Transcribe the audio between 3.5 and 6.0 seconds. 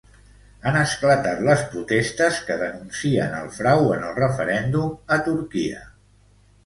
frau en el referèndum a Turquia.